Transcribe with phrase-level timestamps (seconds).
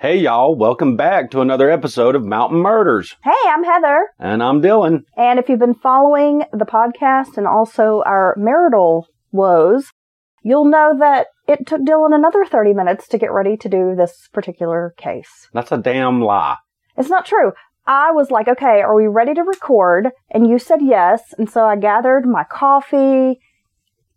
[0.00, 3.16] Hey, y'all, welcome back to another episode of Mountain Murders.
[3.24, 4.06] Hey, I'm Heather.
[4.20, 5.00] And I'm Dylan.
[5.16, 9.90] And if you've been following the podcast and also our marital woes,
[10.44, 14.28] you'll know that it took Dylan another 30 minutes to get ready to do this
[14.32, 15.48] particular case.
[15.52, 16.58] That's a damn lie.
[16.96, 17.50] It's not true.
[17.84, 20.10] I was like, okay, are we ready to record?
[20.30, 21.34] And you said yes.
[21.36, 23.40] And so I gathered my coffee,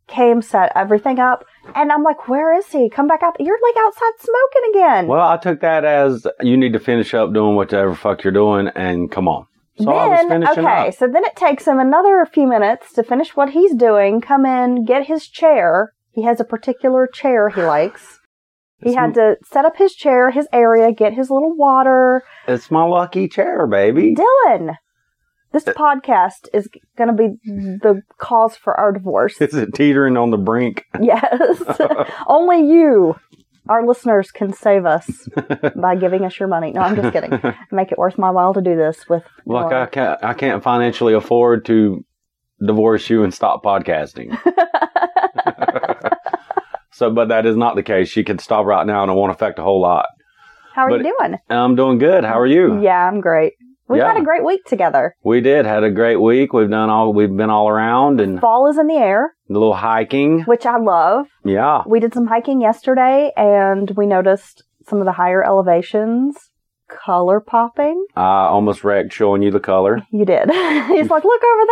[0.08, 1.46] came, set everything up.
[1.76, 2.90] And I'm like, where is he?
[2.90, 3.36] Come back out.
[3.40, 5.08] You're like outside smoking again.
[5.08, 8.68] Well, I took that as you need to finish up doing whatever fuck you're doing
[8.76, 9.48] and come on.
[9.78, 10.94] So I was then, okay, up.
[10.94, 14.86] so then it takes him another few minutes to finish what he's doing, come in,
[14.86, 15.94] get his chair.
[16.12, 18.20] He has a particular chair he likes.
[18.84, 22.24] He It's had to set up his chair, his area, get his little water.
[22.48, 24.16] It's my lucky chair, baby.
[24.16, 24.76] Dylan,
[25.52, 29.40] this Uh, podcast is going to be the cause for our divorce.
[29.42, 30.86] Is it teetering on the brink?
[31.02, 31.62] yes.
[32.28, 33.16] Only you,
[33.70, 35.28] our listeners, can save us
[35.76, 36.72] by giving us your money.
[36.72, 37.32] No, I'm just kidding.
[37.72, 39.24] Make it worth my while to do this with.
[39.46, 39.84] Look, Nora.
[39.84, 42.06] I can't, I can't financially afford to
[42.66, 44.38] divorce you and stop podcasting.
[46.92, 48.10] so, but that is not the case.
[48.10, 50.06] She can stop right now and it won't affect a whole lot.
[50.76, 51.38] How are but- you doing?
[51.50, 52.24] I'm doing good.
[52.24, 52.82] How are you?
[52.82, 53.54] Yeah, I'm great.
[53.92, 54.08] We've Yeah.
[54.14, 55.16] had a great week together.
[55.24, 55.66] We did.
[55.66, 56.54] Had a great week.
[56.54, 59.74] We've done all, we've been all around and Fall is in the air, a little
[59.74, 60.44] hiking.
[60.44, 61.28] which I love.
[61.44, 61.84] Yeah.
[61.86, 66.50] We did some hiking yesterday and we noticed some of the higher elevations
[66.88, 68.06] color popping.
[68.16, 70.00] I almost wrecked showing you the color.
[70.12, 70.50] You did.
[70.88, 71.66] He's like, look over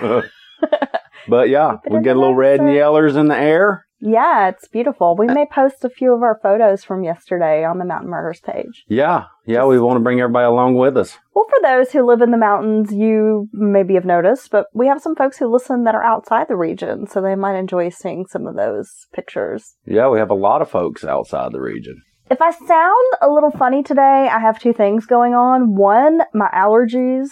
[0.00, 0.22] there.
[1.28, 3.86] but yeah, we get a little red and yellers in the air.
[4.04, 5.14] Yeah, it's beautiful.
[5.16, 8.40] We uh, may post a few of our photos from yesterday on the Mountain Murders
[8.40, 8.84] page.
[8.88, 9.26] Yeah.
[9.46, 9.64] Yeah.
[9.64, 11.18] We want to bring everybody along with us.
[11.34, 15.00] Well, for those who live in the mountains, you maybe have noticed, but we have
[15.00, 18.48] some folks who listen that are outside the region, so they might enjoy seeing some
[18.48, 19.76] of those pictures.
[19.86, 20.08] Yeah.
[20.08, 22.02] We have a lot of folks outside the region.
[22.28, 25.76] If I sound a little funny today, I have two things going on.
[25.76, 27.28] One, my allergies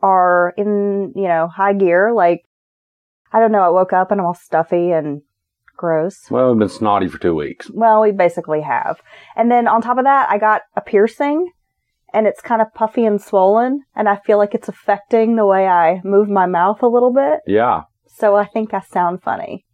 [0.00, 2.10] are in, you know, high gear.
[2.14, 2.46] Like,
[3.32, 5.22] I don't know, I woke up and I'm all stuffy and
[5.76, 6.30] gross.
[6.30, 7.70] Well, we've been snotty for two weeks.
[7.70, 9.00] Well, we basically have.
[9.36, 11.50] And then on top of that, I got a piercing
[12.12, 15.66] and it's kind of puffy and swollen and I feel like it's affecting the way
[15.66, 17.40] I move my mouth a little bit.
[17.46, 17.82] Yeah.
[18.06, 19.64] So I think I sound funny.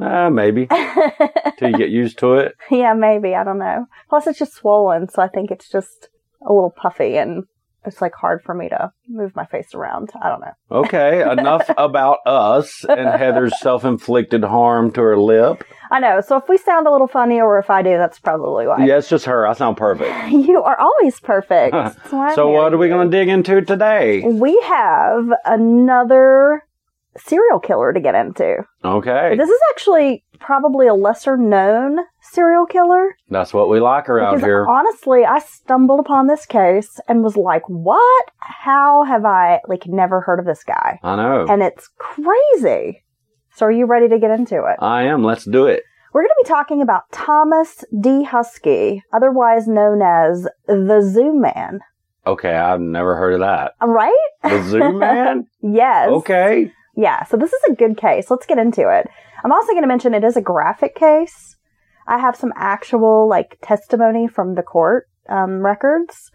[0.00, 0.66] Uh, maybe
[1.58, 2.54] till you get used to it.
[2.70, 3.34] yeah, maybe.
[3.34, 3.86] I don't know.
[4.08, 6.08] Plus, it's just swollen, so I think it's just
[6.46, 7.44] a little puffy and
[7.84, 10.10] it's like hard for me to move my face around.
[10.20, 10.52] I don't know.
[10.70, 11.22] Okay.
[11.30, 15.64] enough about us and Heather's self-inflicted harm to her lip.
[15.90, 16.20] I know.
[16.20, 18.84] So if we sound a little funny or if I do, that's probably why.
[18.84, 19.46] Yeah, it's just her.
[19.46, 20.14] I sound perfect.
[20.48, 21.74] You are always perfect.
[22.34, 24.22] So what are we going to dig into today?
[24.22, 26.64] We have another
[27.16, 28.64] serial killer to get into.
[28.84, 29.36] Okay.
[29.36, 31.98] This is actually probably a lesser known
[32.32, 33.16] serial killer.
[33.30, 34.66] That's what we like around Because here.
[34.68, 38.24] honestly, I stumbled upon this case and was like, what?
[38.38, 40.98] How have I like never heard of this guy?
[41.02, 41.46] I know.
[41.48, 43.04] And it's crazy.
[43.54, 44.76] So are you ready to get into it?
[44.80, 45.24] I am.
[45.24, 45.82] Let's do it.
[46.12, 48.24] We're going to be talking about Thomas D.
[48.24, 51.80] Huskey, otherwise known as the Zoo Man.
[52.26, 53.72] Okay, I've never heard of that.
[53.80, 54.28] Uh, right?
[54.42, 55.46] The Zoo Man?
[55.62, 56.08] Yes.
[56.10, 56.72] Okay.
[56.96, 58.30] Yeah, so this is a good case.
[58.30, 59.08] Let's get into it.
[59.44, 61.56] I'm also going to mention it is a graphic case.
[62.08, 66.30] I have some actual like testimony from the court um, records,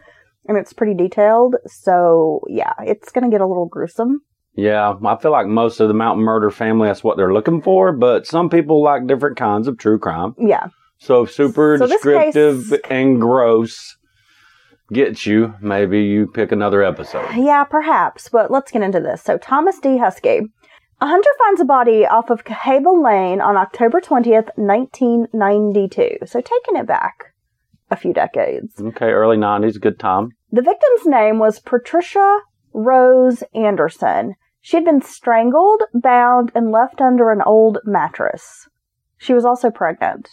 [0.47, 1.55] and it's pretty detailed.
[1.65, 4.21] So yeah, it's going to get a little gruesome.
[4.55, 7.91] Yeah, I feel like most of the mountain murder family, that's what they're looking for,
[7.91, 10.35] but some people like different kinds of true crime.
[10.37, 10.67] Yeah,
[10.99, 13.97] So super So descriptive case- and gross
[14.91, 17.33] gets you, maybe you pick another episode.
[17.35, 18.29] yeah, perhaps.
[18.29, 19.23] But let's get into this.
[19.23, 19.97] So Thomas D.
[19.97, 20.41] Huskey.
[21.03, 26.19] A hunter finds a body off of Cahaba Lane on October 20th, 1992.
[26.25, 27.33] So taking it back
[27.91, 28.79] a few decades.
[28.79, 30.29] Okay, early 90s, good time.
[30.53, 32.39] The victim's name was Patricia
[32.71, 34.35] Rose Anderson.
[34.61, 38.69] She had been strangled, bound, and left under an old mattress.
[39.17, 40.29] She was also pregnant.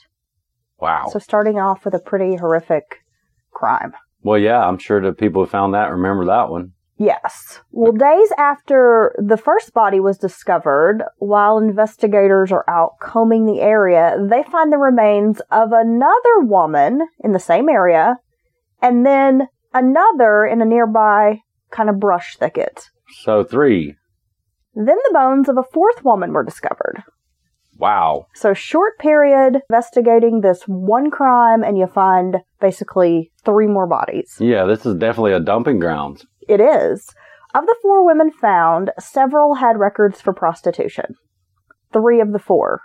[0.78, 1.08] Wow.
[1.10, 3.02] So starting off with a pretty horrific
[3.50, 3.92] crime.
[4.22, 6.74] well, yeah, I'm sure the people who found that remember that one.
[7.00, 7.60] Yes.
[7.70, 14.18] Well, days after the first body was discovered, while investigators are out combing the area,
[14.20, 18.16] they find the remains of another woman in the same area
[18.82, 22.90] and then another in a nearby kind of brush thicket.
[23.22, 23.96] So three.
[24.74, 27.02] Then the bones of a fourth woman were discovered.
[27.78, 28.26] Wow.
[28.34, 34.36] So short period investigating this one crime and you find basically three more bodies.
[34.38, 36.26] Yeah, this is definitely a dumping grounds.
[36.50, 37.14] It is.
[37.54, 41.14] Of the four women found, several had records for prostitution.
[41.92, 42.82] Three of the four.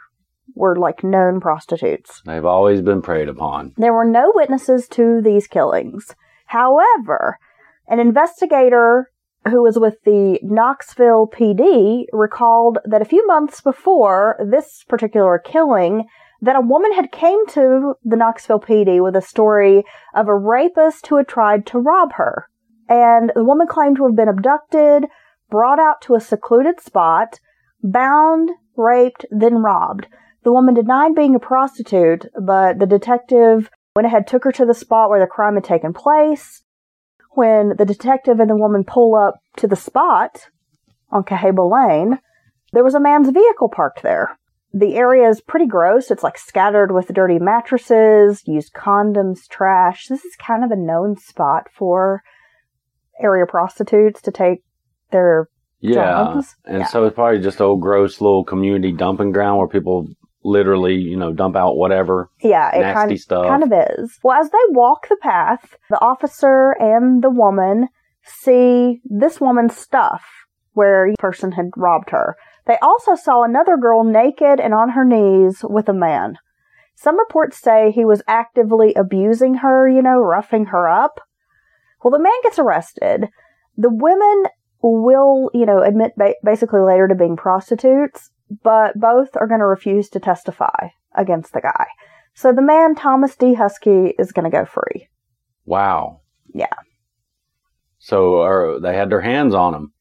[0.53, 2.21] were like known prostitutes.
[2.27, 3.73] They've always been preyed upon.
[3.75, 6.15] There were no witnesses to these killings.
[6.45, 7.39] However,
[7.87, 9.09] an investigator
[9.49, 16.05] who was with the Knoxville PD recalled that a few months before this particular killing,
[16.39, 19.83] that a woman had came to the Knoxville PD with a story
[20.13, 22.47] of a rapist who had tried to rob her.
[22.87, 25.05] And the woman claimed to have been abducted,
[25.49, 27.39] brought out to a secluded spot,
[27.81, 30.07] bound, raped, then robbed.
[30.43, 34.73] The woman denied being a prostitute, but the detective went ahead, took her to the
[34.73, 36.63] spot where the crime had taken place.
[37.31, 40.49] When the detective and the woman pull up to the spot
[41.11, 42.19] on Cahaba Lane,
[42.73, 44.37] there was a man's vehicle parked there.
[44.73, 46.11] The area is pretty gross.
[46.11, 50.07] It's like scattered with dirty mattresses, used condoms, trash.
[50.07, 52.21] This is kind of a known spot for
[53.19, 54.63] area prostitutes to take
[55.11, 55.47] their
[55.79, 56.33] Yeah.
[56.33, 56.55] Jobs?
[56.65, 56.85] And Yeah.
[56.85, 60.07] so it's probably just old gross little community dumping ground where people
[60.43, 63.47] literally, you know, dump out whatever yeah, it nasty kind, stuff.
[63.47, 64.19] kind of is.
[64.23, 67.87] Well, as they walk the path, the officer and the woman
[68.23, 70.23] see this woman's stuff
[70.73, 72.35] where a person had robbed her.
[72.67, 76.37] They also saw another girl naked and on her knees with a man.
[76.95, 81.19] Some reports say he was actively abusing her, you know, roughing her up.
[82.05, 83.29] Well, the man gets arrested.
[83.77, 84.43] The women
[84.83, 88.29] will, you know, admit ba- basically later to being prostitutes,
[88.63, 91.87] but both are going to refuse to testify against the guy.
[92.35, 93.55] So the man, Thomas D.
[93.55, 95.07] Huskey, is going to go free.
[95.65, 96.21] wow.
[96.53, 96.67] Yeah.
[97.97, 99.93] So or they had their hands on him.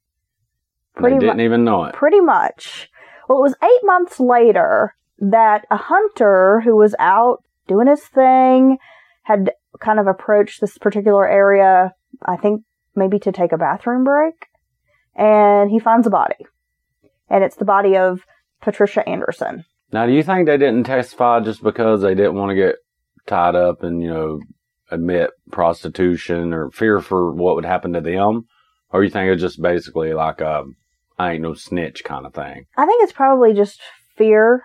[0.96, 1.94] Pretty they didn't even know it.
[1.94, 2.90] Pretty much.
[3.30, 8.76] Well, it was eight months later that a hunter who was out doing his thing
[9.22, 11.92] had kind of approached this particular area,
[12.24, 12.62] I think
[12.94, 14.34] maybe to take a bathroom break,
[15.14, 16.46] and he finds a body.
[17.28, 18.20] And it's the body of
[18.60, 19.64] Patricia Anderson.
[19.92, 22.76] Now, do you think they didn't testify just because they didn't want to get
[23.26, 24.40] tied up and, you know,
[24.90, 28.46] admit prostitution or fear for what would happen to them?
[28.90, 30.64] Or you think it's just basically like a
[31.18, 32.66] I ain't no snitch kind of thing?
[32.76, 33.80] I think it's probably just
[34.16, 34.62] fear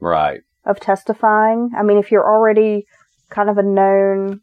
[0.00, 0.40] Right.
[0.64, 1.70] of testifying.
[1.76, 2.84] I mean, if you're already
[3.30, 4.40] kind of a known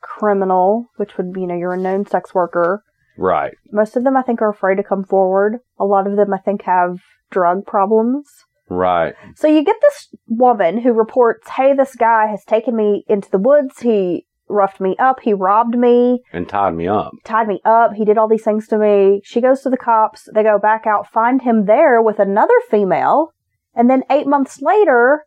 [0.00, 2.82] criminal, which would be, you know, you're a known sex worker,
[3.16, 3.54] Right.
[3.72, 5.58] most of them I think are afraid to come forward.
[5.78, 6.98] A lot of them I think have
[7.30, 8.28] drug problems.
[8.70, 9.14] Right.
[9.34, 13.38] So you get this woman who reports, hey, this guy has taken me into the
[13.38, 13.80] woods.
[13.80, 15.20] He roughed me up.
[15.20, 17.12] He robbed me, And tied me up.
[17.24, 17.94] tied me up.
[17.94, 19.20] He did all these things to me.
[19.24, 20.28] She goes to the cops.
[20.34, 23.32] They go back out, find him there with another female.
[23.74, 25.24] And then eight months later,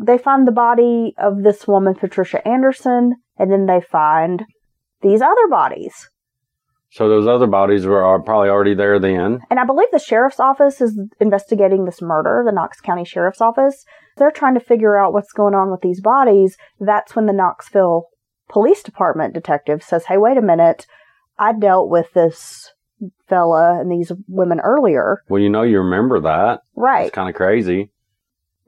[0.00, 3.14] they find the body of this woman, Patricia Anderson.
[3.38, 4.44] And then they find
[5.02, 6.10] these other bodies.
[6.90, 9.40] So those other bodies were are probably already there then.
[9.48, 13.84] And I believe the sheriff's office is investigating this murder, the Knox County Sheriff's Office.
[14.16, 16.56] They're trying to figure out what's going on with these bodies.
[16.80, 18.08] That's when the Knoxville
[18.48, 20.86] Police Department detective says, Hey, wait a minute.
[21.38, 22.72] I dealt with this
[23.28, 25.22] fella and these women earlier.
[25.28, 26.60] Well, you know, you remember that.
[26.74, 27.06] Right.
[27.06, 27.92] It's kind of crazy.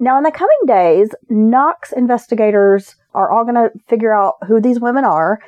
[0.03, 4.81] Now, in the coming days, Knox investigators are all going to figure out who these
[4.81, 5.39] women are.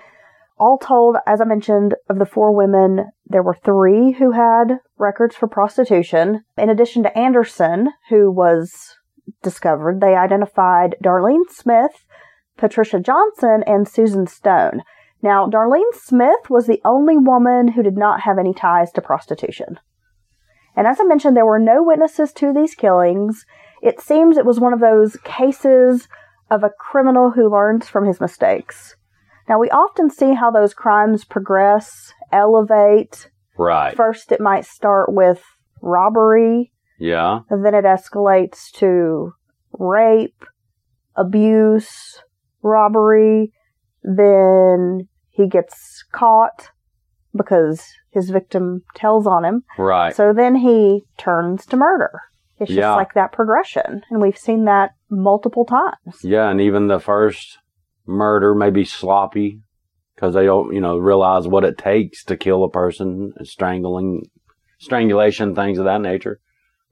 [0.60, 5.34] All told, as I mentioned, of the four women, there were three who had records
[5.34, 6.44] for prostitution.
[6.56, 8.94] In addition to Anderson, who was
[9.42, 12.06] discovered, they identified Darlene Smith,
[12.56, 14.82] Patricia Johnson, and Susan Stone.
[15.20, 19.80] Now, Darlene Smith was the only woman who did not have any ties to prostitution.
[20.76, 23.44] And as I mentioned, there were no witnesses to these killings.
[23.84, 26.08] It seems it was one of those cases
[26.50, 28.96] of a criminal who learns from his mistakes.
[29.46, 33.28] Now, we often see how those crimes progress, elevate.
[33.58, 33.94] Right.
[33.94, 35.42] First, it might start with
[35.82, 37.40] robbery, Yeah.
[37.50, 39.34] and then it escalates to
[39.78, 40.46] rape,
[41.14, 42.22] abuse,
[42.62, 43.52] robbery.
[44.02, 46.70] Then he gets caught
[47.36, 49.64] because his victim tells on him.
[49.76, 50.14] Right.
[50.16, 52.22] So then he turns to murder.
[52.60, 52.94] It's just Yeah.
[52.94, 54.02] like that progression.
[54.10, 56.22] And we've seen that multiple times.
[56.22, 57.58] Yeah, and even the first
[58.06, 59.60] murder may be sloppy
[60.14, 64.22] because they don't, you know, realize what it takes to kill a person, strangling,
[64.78, 66.38] strangulation, things of that nature.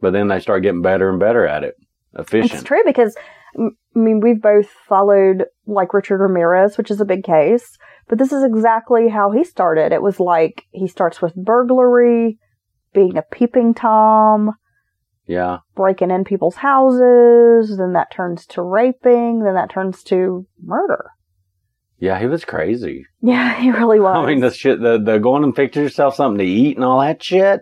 [0.00, 1.74] But then they start getting better and better at it,
[2.18, 2.54] Efficient.
[2.54, 3.16] It's true because,
[3.56, 7.78] I mean, we've both followed like Richard Ramirez, which is a big case,
[8.08, 9.92] but this is exactly how he started.
[9.92, 12.38] It was like he starts with burglary,
[12.92, 14.52] being a peeping Tom,
[15.26, 21.10] Yeah, breaking in people's houses, then that turns to raping, then that turns to murder.
[21.98, 23.06] yeah, he was crazy.
[23.20, 24.16] Yeah, he really was.
[24.16, 27.00] I mean, the shit, the the going and fixing yourself something to eat and all
[27.00, 27.60] that shit.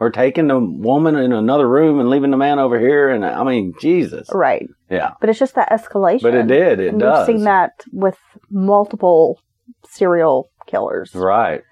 [0.00, 3.08] or taking the woman in another room and leaving the man over here.
[3.10, 4.28] And I mean, Jesus.
[4.34, 4.66] Right.
[4.90, 5.12] Yeah.
[5.20, 6.22] But it's just that escalation.
[6.22, 6.80] But it did.
[6.80, 7.28] It and does.
[7.28, 8.18] We've seen that with
[8.50, 9.38] multiple
[9.88, 11.14] serial killers.
[11.14, 11.62] Right.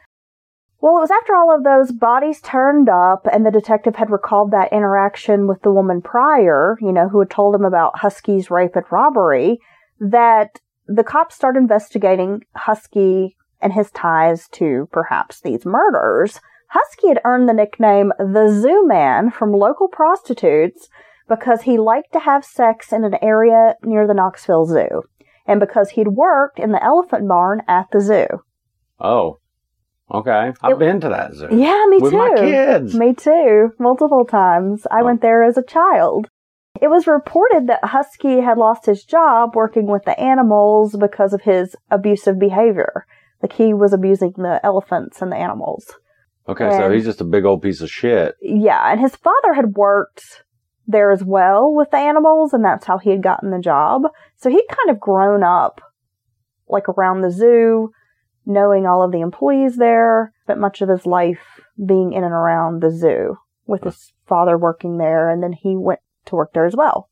[0.83, 4.51] Well, it was after all of those bodies turned up and the detective had recalled
[4.51, 8.75] that interaction with the woman prior, you know, who had told him about Huskey's rape
[8.75, 9.61] and robbery,
[10.01, 16.41] that the cops started investigating Huskey and his ties to perhaps these murders.
[16.75, 20.89] Huskey had earned the nickname the Zoo Man from local prostitutes
[21.29, 25.03] because he liked to have sex in an area near the Knoxville Zoo
[25.47, 28.27] and because he'd worked in the elephant barn at the zoo.
[28.99, 29.39] Oh.
[30.13, 30.53] Okay.
[30.63, 31.49] I've It- been to that zoo.
[31.51, 32.19] Yeah, me With too.
[32.19, 32.95] my kids.
[32.99, 33.71] Me too.
[33.79, 34.87] Multiple times.
[34.91, 35.05] I Oh.
[35.05, 36.29] went there as a child.
[36.81, 41.43] It was reported that Huskey had lost his job working with the animals because of
[41.43, 43.05] his abusive behavior.
[43.43, 45.85] Like he was abusing the elephants and the animals.
[46.49, 48.35] Okay, so he's just a big old piece of shit.
[48.41, 50.43] Yeah, and his father had worked
[50.87, 54.03] there as well with the animals, and that's how he had gotten the job.
[54.37, 55.81] So he'd kind of grown up
[56.69, 57.91] like around the zoo,
[58.45, 62.83] knowing all of the employees there, spent much of his life being in and around
[62.83, 66.77] the zoo with his father working there, and then he went to work there as
[66.77, 67.09] well.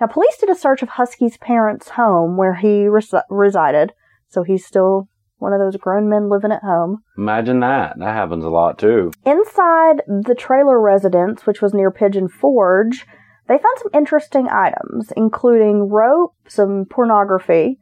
[0.00, 3.92] Now, police did a search of Huskey's parents' home where he res- resided,
[4.28, 7.02] so he's still one of those grown men living at home.
[7.16, 7.98] Imagine that.
[7.98, 9.10] That happens a lot too.
[9.24, 13.06] Inside the trailer residence, which was near Pigeon Forge,
[13.48, 17.78] they found some interesting items, including rope, some pornography,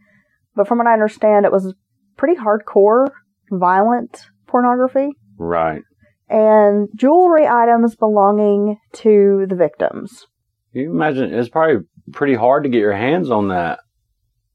[0.57, 1.75] but from what I understand, it was
[2.19, 3.07] pretty hardcore,
[3.51, 5.83] violent pornography, Right.
[6.29, 10.27] and jewelry items belonging to the victims.
[10.73, 13.79] You imagine it's probably pretty hard to get your hands on that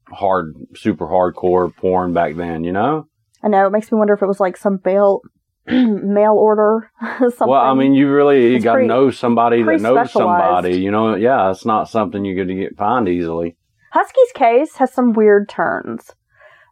[0.10, 3.08] hard, super hardcore porn back then, you know?
[3.42, 5.22] I know it makes me wonder if it was like some mail
[5.68, 7.48] mail order something.
[7.48, 11.16] Well, I mean, you really you got to know somebody that knows somebody, you know?
[11.16, 13.56] Yeah, it's not something you could get find easily.
[13.96, 16.12] Huskey's case has some weird turns.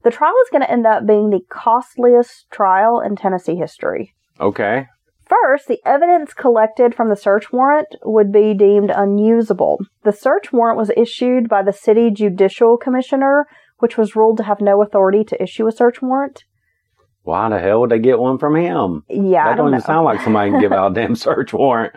[0.04, 4.14] The trial is going to end up being the costliest trial in Tennessee history.
[4.40, 4.88] Okay.
[5.26, 9.80] First, the evidence collected from the search warrant would be deemed unusable.
[10.04, 13.48] The search warrant was issued by the city judicial commissioner,
[13.80, 16.44] which was ruled to have no authority to issue a search warrant.
[17.24, 19.04] Why the hell would they get one from him?
[19.08, 19.78] Yeah, I that don't don't know.
[19.78, 21.96] even sound like somebody can give out a damn search warrant.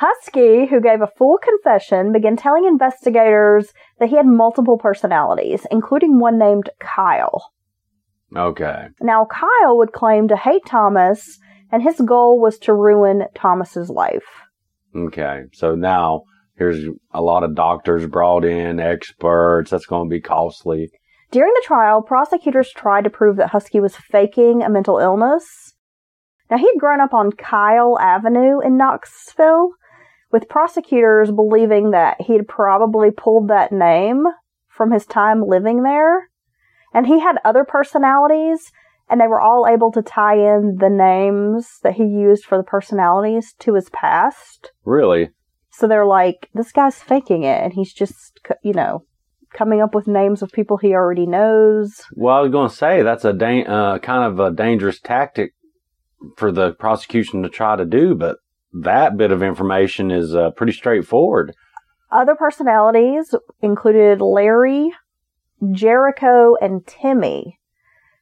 [0.00, 6.18] Huskey, who gave a full confession, began telling investigators that he had multiple personalities, including
[6.18, 7.52] one named Kyle.
[8.36, 8.86] Okay.
[9.00, 11.38] Now, Kyle would claim to hate Thomas,
[11.70, 14.26] and his goal was to ruin Thomas's life.
[14.96, 15.42] Okay.
[15.52, 16.24] So now
[16.56, 19.70] here's a lot of doctors brought in, experts.
[19.70, 20.90] That's going to be costly.
[21.30, 25.74] During the trial, prosecutors tried to prove that Huskey was faking a mental illness.
[26.50, 29.70] Now, he had grown up on Kyle Avenue in Knoxville,
[30.34, 34.24] with prosecutors believing that he'd probably pulled that name
[34.66, 36.28] from his time living there.
[36.92, 38.72] And he had other personalities,
[39.08, 42.64] and they were all able to tie in the names that he used for the
[42.64, 44.72] personalities to his past.
[44.84, 45.30] Really?
[45.70, 49.04] So they're like, this guy's faking it, and he's just, you know,
[49.56, 52.02] coming up with names of people he already knows.
[52.10, 55.52] Well, I was going to say that's a da- uh, kind of a dangerous tactic
[56.36, 58.38] for the prosecution to try to do, but
[58.74, 61.54] that bit of information is uh, pretty straightforward.
[62.10, 64.92] Other personalities included Larry,
[65.72, 67.58] Jericho, and Timmy.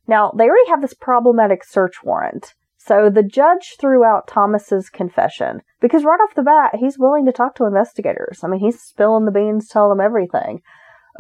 [0.07, 2.55] Now, they already have this problematic search warrant.
[2.77, 7.33] So the judge threw out Thomas's confession because right off the bat, he's willing to
[7.33, 8.41] talk to investigators.
[8.43, 10.63] I mean, he's spilling the beans, telling them everything.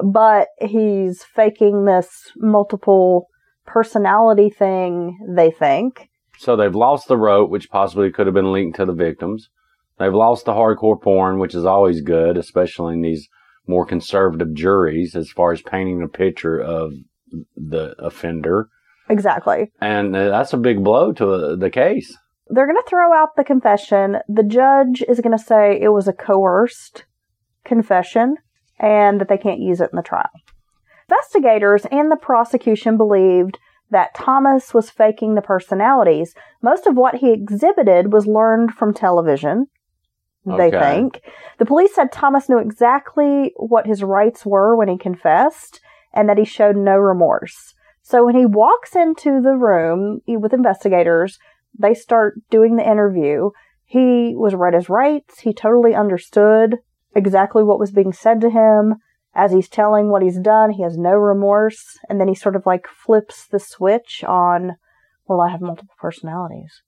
[0.03, 3.29] But he's faking this multiple
[3.67, 6.09] personality thing, they think.
[6.39, 9.49] So they've lost the rope, which possibly could have been linked to the victims.
[9.99, 13.29] They've lost the hardcore porn, which is always good, especially in these
[13.67, 16.95] more conservative juries as far as painting a picture of
[17.57, 18.69] the offender.
[19.09, 19.71] Exactly.
[19.81, 22.17] And uh, that's a big blow to uh, the case.
[22.49, 24.17] they're going to throw out the confession.
[24.29, 27.05] The judge is going to say it was a coerced
[27.65, 28.37] confession
[28.79, 30.31] and that they can't use it in the trial.
[31.09, 33.59] Investigators and the prosecution believed
[33.93, 36.35] that Thomas was faking the personalities.
[36.63, 39.67] Most of what he exhibited was learned from television,
[40.59, 41.21] they think.
[41.59, 45.81] The police said Thomas knew exactly what his rights were when he confessed
[46.13, 47.75] and that he showed no remorse.
[48.03, 51.39] So when he walks into the room with investigators,
[51.79, 53.51] they start doing the interview.
[53.85, 55.41] He was read his rights.
[55.41, 56.79] He totally understood
[57.15, 58.97] exactly what was being said to him.
[59.35, 61.99] As he's telling what he's done, he has no remorse.
[62.09, 64.77] And then he sort of like flips the switch on,
[65.27, 66.83] well, I have multiple personalities.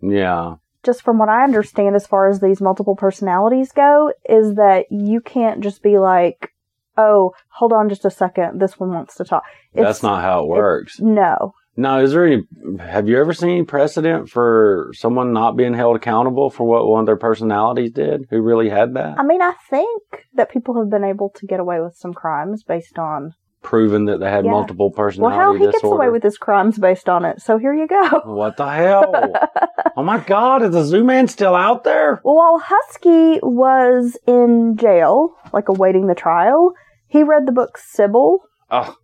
[0.00, 0.54] Yeah.
[0.82, 5.20] just from what I understand, as far as these multiple personalities go, is that you
[5.20, 6.52] can't just be like,
[6.96, 9.42] oh, hold on just a second, this one wants to talk.
[9.74, 10.98] That's not how it works.
[11.00, 11.54] No.
[11.76, 12.42] Now, is there any,
[12.80, 17.00] have you ever seen any precedent for someone not being held accountable for what one
[17.00, 19.18] of their personalities did who really had that?
[19.18, 22.64] I mean, I think that people have been able to get away with some crimes
[22.64, 23.34] based on.
[23.62, 24.52] Proven that they had Yeah.
[24.52, 27.40] multiple Well, how he gets away with his crimes based on it.
[27.40, 28.20] So here you go.
[28.24, 29.32] what the hell?
[29.96, 32.20] oh my God, is the zoo man still out there?
[32.24, 36.72] Well, while Huskey was in jail, like awaiting the trial,
[37.06, 38.94] he read the book Sybil, Oh,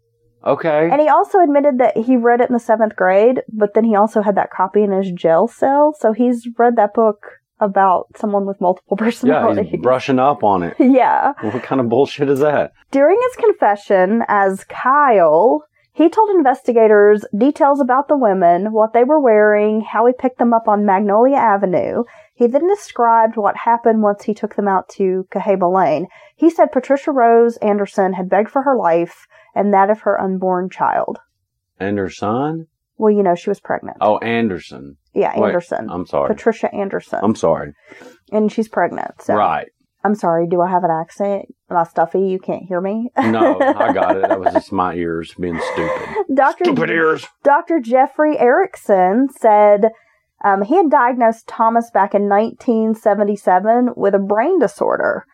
[0.46, 0.88] okay.
[0.90, 3.94] and he also admitted that he read it in the seventh grade, but then he
[3.94, 5.94] also had that copy in his jail cell.
[5.98, 7.26] So he's read that book
[7.60, 9.64] about someone with multiple personalities.
[9.64, 10.76] yeah, he's brushing up on it.
[10.80, 11.32] yeah.
[11.40, 12.72] What kind of bullshit is that?
[12.90, 19.20] During his confession as Kyle, he told investigators details about the women, what they were
[19.20, 22.04] wearing, how he picked them up on Magnolia Avenue.
[22.34, 26.08] He then described what happened once he took them out to Cahaba Lane.
[26.36, 29.26] He said Patricia Rose Anderson had begged for her life
[29.56, 31.18] and that of her unborn child.
[31.80, 32.66] And her son?
[32.98, 33.96] Well, you know, she was pregnant.
[34.00, 34.96] Oh, Anderson.
[35.14, 35.88] yeah, Wait, Anderson.
[35.90, 36.28] I'm sorry.
[36.32, 37.18] Patricia Anderson.
[37.22, 37.72] I'm sorry.
[38.30, 39.20] and she's pregnant.
[39.20, 39.34] So.
[39.34, 39.66] Right.
[40.04, 41.46] I'm sorry, do I have an accent?
[41.68, 42.20] Am I stuffy?
[42.20, 43.10] You can't hear me?
[43.18, 44.22] No, I got it.
[44.28, 46.08] That was just my ears being stupid.
[46.32, 46.64] Dr.
[46.66, 47.26] Stupid ears.
[47.42, 47.80] Dr.
[47.80, 49.86] Jeffrey Erickson said
[50.44, 55.24] um, he had diagnosed Thomas back in 1977 with a brain disorder.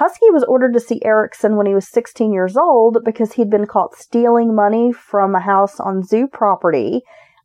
[0.00, 3.66] Huskey was ordered to see Erickson when he was 16 years old because he'd been
[3.66, 7.02] caught stealing money from a house on zoo property,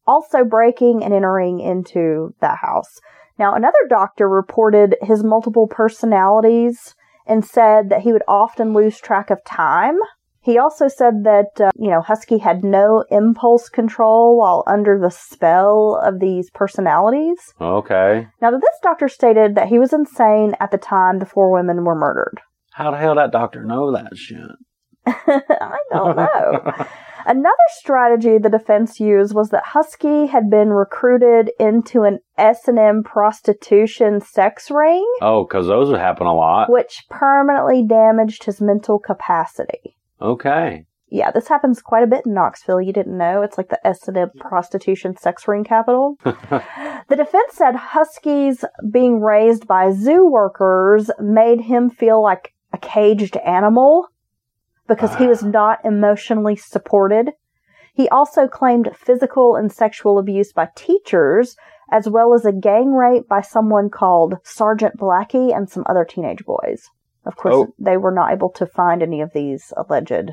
[0.07, 2.99] also breaking and entering into that house.
[3.37, 6.95] Now, another doctor reported his multiple personalities
[7.27, 9.97] and said that he would often lose track of time.
[10.41, 15.11] He also said that, uh, you know, Huskey had no impulse control while under the
[15.11, 17.37] spell of these personalities.
[17.59, 18.27] Okay.
[18.41, 21.95] Now, this doctor stated that he was insane at the time the four women were
[21.95, 22.39] murdered.
[22.71, 24.39] How the hell that doctor know that shit?
[25.05, 26.85] I don't know.
[27.25, 34.21] Another strategy the defense used was that Huskey had been recruited into an S&M prostitution
[34.21, 36.71] sex ring, Oh, because those would happen a lot.
[36.71, 39.97] which permanently damaged his mental capacity.
[40.21, 40.85] Okay.
[41.11, 42.81] Yeah, this happens quite a bit in Knoxville.
[42.81, 43.41] You didn't know?
[43.41, 46.17] It's like the S&M prostitution sex ring capital.
[46.23, 53.37] the defense said Huskey's being raised by zoo workers made him feel like a caged
[53.37, 54.07] animal
[54.87, 55.47] because he was ah.
[55.47, 57.31] not emotionally supported.
[57.93, 61.55] He also claimed physical and sexual abuse by teachers,
[61.91, 66.45] as well as a gang rape by someone called Sergeant Blackie and some other teenage
[66.45, 66.89] boys.
[67.25, 67.73] Of course, Oh.
[67.77, 70.31] they were not able to find any of these alleged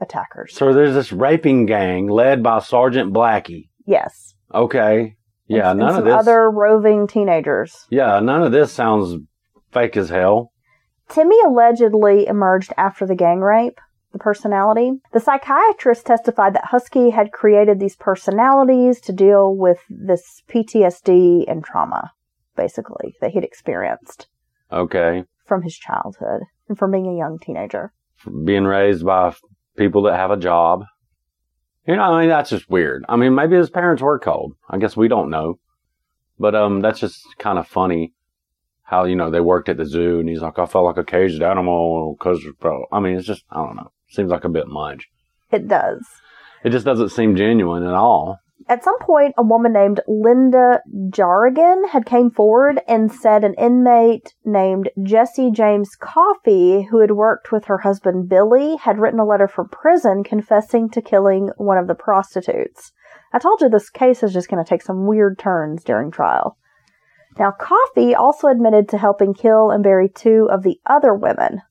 [0.00, 0.54] attackers.
[0.54, 3.68] So there's this raping gang led by Sergeant Blackie.
[3.86, 4.34] Yes.
[4.54, 5.16] Okay.
[5.46, 6.14] Yeah, and, none and of this.
[6.14, 7.86] other roving teenagers.
[7.90, 9.16] Yeah, none of this sounds
[9.72, 10.52] fake as hell.
[11.08, 13.78] Timmy allegedly emerged after the gang rape,
[14.12, 14.92] the personality.
[15.12, 21.62] The psychiatrist testified that Huskey had created these personalities to deal with this PTSD and
[21.62, 22.12] trauma,
[22.56, 24.28] basically, that he'd experienced
[24.72, 25.24] Okay.
[25.52, 27.92] From his childhood and from being a young teenager.
[28.42, 29.34] Being raised by
[29.76, 30.84] people that have a job.
[31.86, 33.04] You know, I mean, that's just weird.
[33.06, 34.54] I mean, maybe his parents were cold.
[34.70, 35.58] I guess we don't know.
[36.38, 38.14] But, um, that's just kind of funny
[38.82, 41.04] how, you know, they worked at the zoo and he's like, I felt like a
[41.04, 43.92] caged animal because, bro, I mean, it's just, I don't know.
[44.08, 45.06] Seems like a bit much.
[45.50, 46.06] It does.
[46.64, 48.38] It just doesn't seem genuine at all.
[48.68, 54.34] At some point, a woman named Linda Jarrigan had came forward and said an inmate
[54.44, 59.48] named Jesse James Coffey, who had worked with her husband Billy, had written a letter
[59.48, 62.92] from prison confessing to killing one of the prostitutes.
[63.32, 66.56] I told you this case is just going to take some weird turns during trial.
[67.38, 71.62] Now, Coffey also admitted to helping kill and bury two of the other women.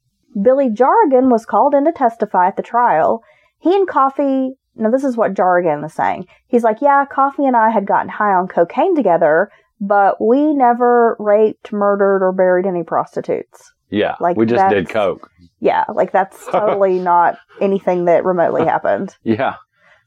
[0.42, 3.24] Billy Jarrigan was called in to testify at the trial.
[3.60, 6.28] He and Coffey now, this is what Jarrigan is saying.
[6.48, 11.16] He's like, yeah, Coffey and I had gotten high on cocaine together, but we never
[11.20, 13.74] raped, murdered, or buried any prostitutes.
[13.90, 14.16] Yeah.
[14.20, 15.30] Like we just did coke.
[15.60, 19.16] Yeah, like that's totally not anything that remotely happened.
[19.24, 19.56] Yeah.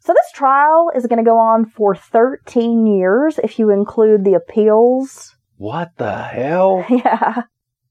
[0.01, 4.35] So this trial is going to go on for 13 years if you include the
[4.35, 5.35] appeals.
[5.57, 6.85] What the hell?
[6.91, 7.43] Yeah.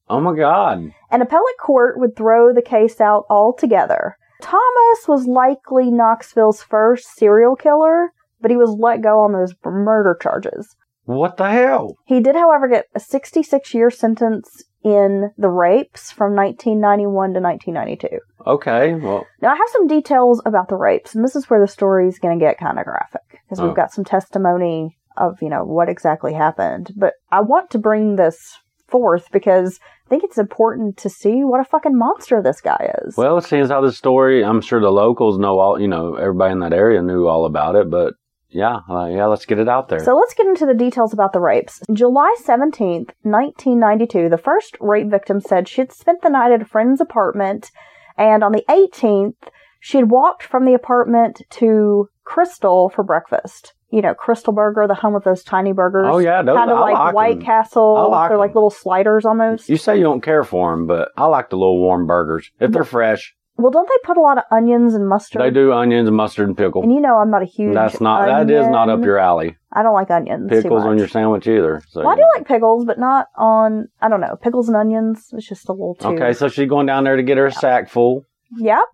[0.10, 0.92] Oh my God.
[1.12, 4.18] An appellate court would throw the case out altogether.
[4.44, 10.18] Thomas was likely Knoxville's first serial killer, but he was let go on those murder
[10.22, 10.76] charges.
[11.06, 11.96] What the hell?
[12.06, 18.20] He did, however, get a 66 year sentence in the rapes from 1991 to 1992.
[18.46, 18.96] Okay.
[18.96, 22.10] Well, Now, I have some details about the rapes, and this is where the story
[22.10, 23.68] is going to get kind of graphic because Oh.
[23.68, 26.92] we've got some testimony of, you know, what exactly happened.
[26.98, 28.58] But I want to bring this
[28.94, 33.18] forth because I think it's important to see what a fucking monster this guy is.
[33.18, 36.52] Well, it seems how the story, I'm sure the locals know all, you know, everybody
[36.52, 38.14] in that area knew all about it, but
[38.50, 40.04] yeah, uh, yeah, let's get it out there.
[40.04, 41.82] So let's get into the details about the rapes.
[41.92, 46.66] July 17th, 1992, the first rape victim said she had spent the night at a
[46.66, 47.72] friend's apartment,
[48.16, 53.74] and on the 18th, she had walked from the apartment to Krystal for breakfast.
[53.94, 56.08] You know, Krystal Burger, the home of those tiny burgers.
[56.10, 57.42] oh yeah, those, Kind of like, like White 'em.
[57.44, 57.96] Castle.
[57.96, 59.70] I like They're like little sliders almost.
[59.70, 62.72] You say you don't care for them, but I like the little warm burgers if
[62.72, 63.36] they're fresh.
[63.56, 65.44] well, don't they put a lot of onions and mustard?
[65.44, 66.82] They do onions, mustard, and pickle.
[66.82, 69.58] And you know I'm not a huge That's not that is not up your alley.
[69.72, 70.50] I don't like onions.
[70.50, 71.84] Pickles on your sandwich either.
[71.90, 72.02] So.
[72.02, 73.90] Well, I do like pickles, but not on.
[74.02, 75.28] I don't know pickles and onions.
[75.34, 76.08] It's just a little too.
[76.08, 78.26] Okay, so she's going down there to get her sack full.
[78.58, 78.86] Yep.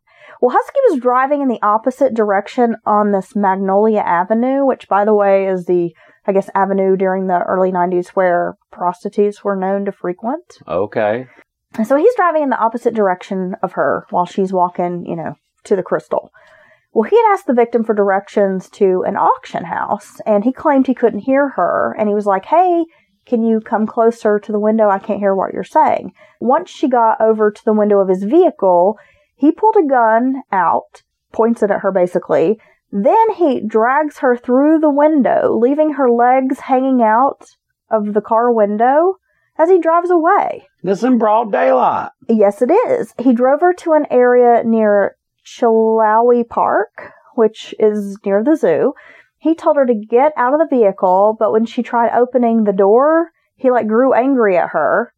[0.41, 5.13] Well, Huskey was driving in the opposite direction on this Magnolia Avenue, which, by the
[5.13, 5.93] way, is the
[6.25, 10.60] I guess avenue during the early '90s where prostitutes were known to frequent.
[10.67, 11.28] Okay.
[11.75, 15.36] And so he's driving in the opposite direction of her while she's walking, you know,
[15.65, 16.30] to the Krystal.
[16.93, 20.88] Well, he had asked the victim for directions to an auction house, and he claimed
[20.88, 21.95] he couldn't hear her.
[21.97, 22.86] And he was like, Hey,
[23.25, 24.89] can you come closer to the window?
[24.89, 26.13] I can't hear what you're saying.
[26.39, 28.97] Once she got over to the window of his vehicle,
[29.39, 32.60] he pulled a gun out, points it at her basically.
[32.91, 37.56] Then he drags her through the window, leaving her legs hanging out
[37.89, 39.15] of the car window
[39.58, 40.67] as he drives away.
[40.84, 42.12] This in broad daylight.
[42.28, 43.13] Yes, it is.
[43.17, 48.93] He drove her to an area near Chilhowee Park, which is near the zoo.
[49.38, 52.73] He told her to get out of the vehicle, but when she tried opening the
[52.73, 55.13] door, he like grew angry at her.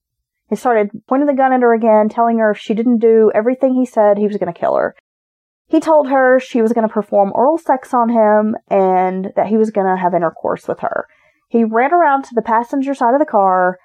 [0.51, 3.73] He started pointing the gun at her again, telling her if she didn't do everything
[3.73, 4.93] he said, he was going to kill her.
[5.67, 9.55] He told her she was going to perform oral sex on him and that he
[9.55, 11.07] was going to have intercourse with her.
[11.47, 13.79] He ran around to the passenger side of the car,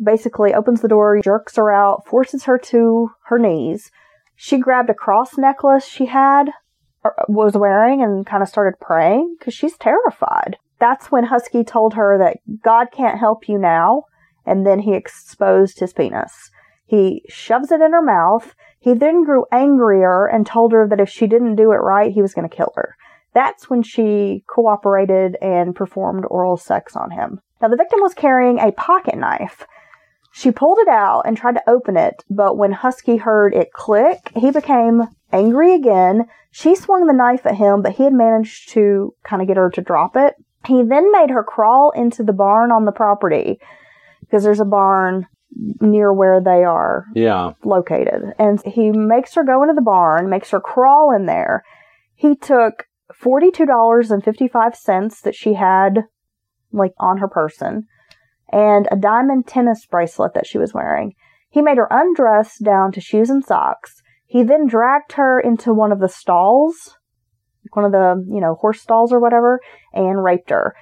[0.00, 3.90] basically opens the door, jerks her out, forces her to her knees.
[4.36, 6.50] She grabbed a cross necklace she had,
[7.02, 10.58] or was wearing, and kind of started praying because she's terrified.
[10.78, 14.04] That's when Huskey told her that God can't help you now,
[14.46, 16.50] and then he exposed his penis.
[16.86, 18.54] He shoves it in her mouth.
[18.78, 22.22] He then grew angrier and told her that if she didn't do it right, he
[22.22, 22.96] was going to kill her.
[23.32, 27.40] That's when she cooperated and performed oral sex on him.
[27.60, 29.66] Now, the victim was carrying a pocket knife.
[30.32, 34.30] She pulled it out and tried to open it, but when Huskey heard it click,
[34.36, 36.26] he became angry again.
[36.50, 39.70] She swung the knife at him, but he had managed to kind of get her
[39.70, 40.34] to drop it.
[40.66, 43.60] He then made her crawl into the barn on the property
[44.24, 45.26] because there's a barn
[45.80, 47.52] near where they are Yeah.
[47.64, 48.34] located.
[48.38, 51.62] And he makes her go into the barn, makes her crawl in there.
[52.14, 56.04] He took $42.55 that she had
[56.72, 57.86] like on her person
[58.52, 61.12] and a diamond tennis bracelet that she was wearing.
[61.48, 64.02] He made her undress down to shoes and socks.
[64.26, 66.96] He then dragged her into one of the stalls,
[67.72, 69.60] one of the, you know, horse stalls or whatever,
[69.92, 70.74] and raped her.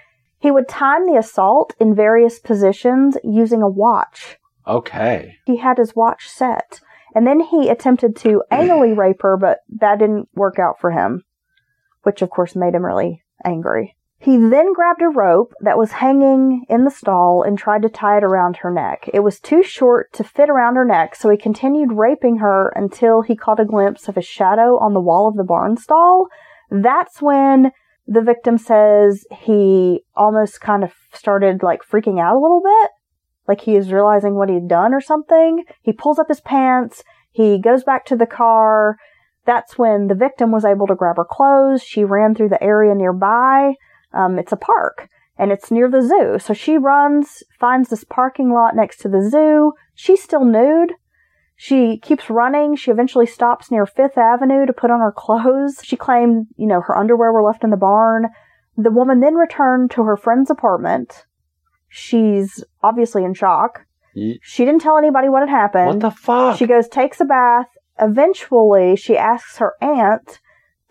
[0.43, 5.37] He would time the assault in various positions using a watch Okay.
[5.47, 6.81] he had his watch set.
[7.15, 11.23] And then he attempted to anally rape her, but that didn't work out for him,
[12.03, 13.95] which of course made him really angry.
[14.19, 18.19] He then grabbed a rope that was hanging in the stall and tried to tie
[18.19, 19.09] it around her neck.
[19.13, 23.23] It was too short to fit around her neck, so he continued raping her until
[23.23, 26.29] he caught a glimpse of a shadow on the wall of the barn stall.
[26.71, 27.73] That's when
[28.07, 32.91] the victim says he almost kind of started like freaking out a little bit
[33.49, 35.65] like he is realizing what he'd done or something.
[35.83, 37.03] He pulls up his pants.
[37.31, 38.97] He goes back to the car.
[39.45, 41.83] That's when the victim was able to grab her clothes.
[41.83, 43.75] She ran through the area nearby.
[44.13, 46.39] Um, it's a park and it's near the zoo.
[46.39, 49.73] So she runs, finds this parking lot next to the zoo.
[49.95, 50.93] She's still nude.
[51.65, 52.75] She keeps running.
[52.75, 55.79] She eventually stops near Fifth Avenue to put on her clothes.
[55.85, 58.31] She claimed, you know, her underwear were left in the barn.
[58.77, 61.25] The woman then returned to her friend's apartment.
[61.89, 63.87] She's obviously in shock.
[64.13, 65.87] Ye- She didn't tell anybody what had happened.
[65.87, 66.59] What the fuck?
[66.59, 67.69] She goes, takes a bath.
[68.01, 70.41] Eventually, she asks her aunt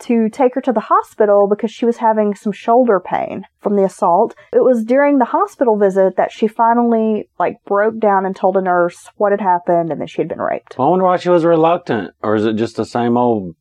[0.01, 3.83] to take her to the hospital because she was having some shoulder pain from the
[3.83, 4.35] assault.
[4.51, 8.61] It was during the hospital visit that she finally like broke down and told a
[8.61, 10.75] nurse what had happened and that she had been raped.
[10.79, 13.55] I wonder why she was reluctant, or is it just the same old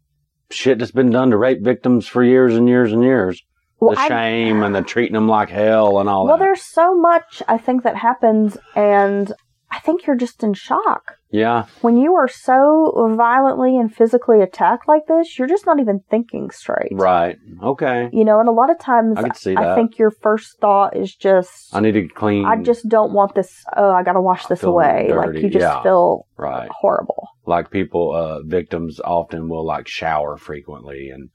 [0.50, 3.42] shit that's been done to rape victims for years and years and years?
[3.78, 6.40] Well, the I- shame and the treating them like hell and all Well, that.
[6.40, 9.32] Well, there's so much I think that happens, and
[9.72, 11.14] I think you're just in shock.
[11.30, 11.66] Yeah.
[11.80, 16.50] When you are so violently and physically attacked like this, you're just not even thinking
[16.50, 16.92] straight.
[16.92, 17.38] Right.
[17.62, 18.10] Okay.
[18.12, 21.14] You know, and a lot of times I see I think your first thought is
[21.14, 22.44] just I need to clean.
[22.46, 25.12] I just don't want this oh, I gotta wash this away.
[25.12, 25.82] like you just yeah.
[25.82, 26.68] feel right.
[26.70, 27.28] horrible.
[27.46, 31.30] Like people, uh, victims often will like shower frequently, and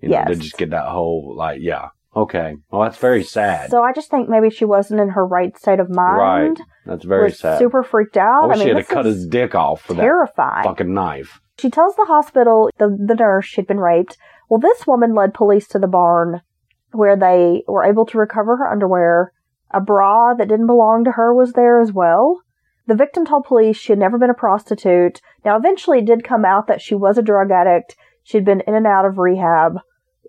[0.00, 2.56] you know they just get that whole like, yeah, okay.
[2.70, 3.70] Well, that's very sad.
[3.70, 6.58] So I just think maybe she wasn't in her right state of mind.
[6.58, 6.66] Right.
[6.86, 7.58] That's very was sad.
[7.58, 8.44] super freaked out.
[8.44, 10.64] I wish mean, she had this cut his dick off for that terrifying.
[10.64, 11.40] fucking knife.
[11.58, 14.16] She tells the hospital the, the nurse she'd been raped.
[14.48, 16.42] Well, this woman led police to the barn
[16.90, 19.32] where they were able to recover her underwear.
[19.70, 22.42] A bra that didn't belong to her was there as well.
[22.86, 25.20] The victim told police she had never been a prostitute.
[25.44, 27.96] Now, eventually it did come out that she was a drug addict.
[28.22, 29.78] She'd been in and out of rehab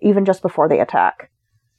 [0.02, 1.32] even just before the attack.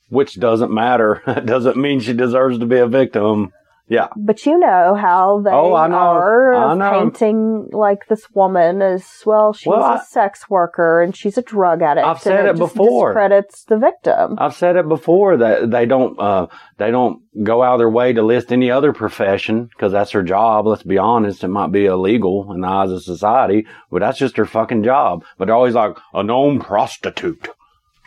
[0.09, 1.23] Which doesn't matter.
[1.27, 3.53] It doesn't mean she deserves to be a victim.
[3.87, 4.09] Yeah.
[4.17, 5.97] But you know how they Oh, I know.
[5.97, 6.90] are I know.
[7.11, 9.53] painting like this woman as well.
[9.53, 12.07] She's Well, a I- sex worker and she's a drug addict.
[12.07, 13.11] I've said it just before.
[13.11, 14.37] Discredits the victim.
[14.38, 16.47] I've said it before that they don't uh,
[16.79, 20.23] they don't go out of their way to list any other profession because that's her
[20.23, 20.67] job.
[20.67, 24.38] Let's be honest, it might be illegal in the eyes of society, but that's just
[24.38, 25.25] her fucking job.
[25.37, 27.49] But they're always like a known prostitute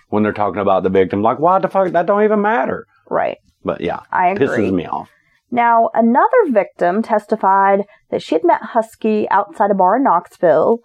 [0.09, 1.21] when they're talking about the victim.
[1.21, 1.91] Like, why the fuck?
[1.91, 2.85] That don't even matter.
[3.09, 3.37] Right.
[3.63, 4.47] But yeah, I agree.
[4.47, 5.09] pisses me off.
[5.49, 10.79] Now, another victim testified that she had met Huskey outside a bar in Knoxville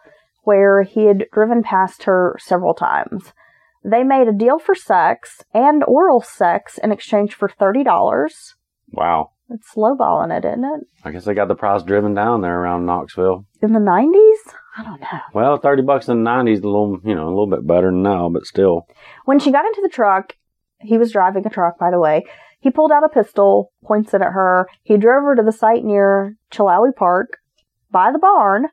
[0.44, 3.32] where he had driven past her several times.
[3.84, 8.34] They made a deal for sex and oral sex in exchange for $30.
[8.92, 9.30] Wow.
[9.50, 10.80] It's lowballing it, isn't it?
[11.04, 13.44] I guess they got the price driven down there around Knoxville.
[13.60, 14.54] In the 90s?
[14.76, 15.20] I don't know.
[15.34, 18.02] Well, thirty bucks in the nineties, a little, you know, a little bit better than
[18.02, 18.86] now, but still.
[19.24, 20.36] When she got into the truck,
[20.80, 22.24] he was driving a truck, by the way.
[22.60, 24.68] He pulled out a pistol, points it at her.
[24.82, 27.38] He drove her to the site near Chilhowee Park
[27.90, 28.66] by the barn.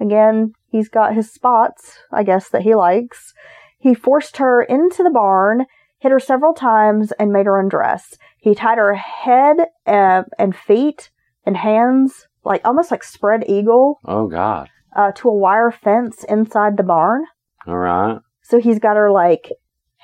[0.00, 3.32] Again, he's got his spots, I guess, that he likes.
[3.78, 5.66] He forced her into the barn,
[5.98, 8.18] hit her several times, and made her undress.
[8.38, 9.56] He tied her head
[9.86, 11.10] uh, and feet
[11.46, 14.68] and hands, like almost like spread eagle, Oh God.
[14.94, 17.24] Uh, to a wire fence inside the barn.
[17.66, 18.18] All right.
[18.42, 19.50] So he's got her like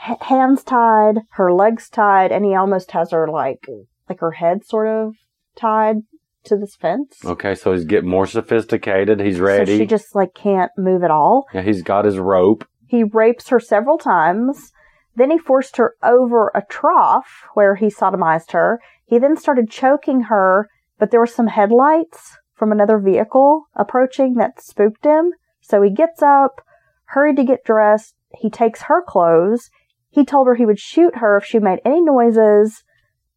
[0.08, 3.66] h- hands tied, her legs tied, and he almost has her like
[4.08, 5.14] like her head sort of
[5.56, 5.96] tied
[6.44, 7.18] to this fence.
[7.24, 9.20] Okay, so he's getting more sophisticated.
[9.20, 9.66] He's ready.
[9.66, 9.78] So ready.
[9.78, 11.46] she just like can't move at all.
[11.52, 12.66] yeah, he's got his rope.
[12.86, 14.72] He rapes her several times.
[15.16, 18.80] Then he forced her over a trough where he sodomized her.
[19.04, 24.62] He then started choking her, but there were some headlights from another vehicle approaching that
[24.62, 25.32] spooked him.
[25.62, 26.60] So he gets up,
[27.06, 28.14] hurried to get dressed.
[28.36, 29.70] He takes her clothes.
[30.10, 32.84] He told her he would shoot her if she made any noises.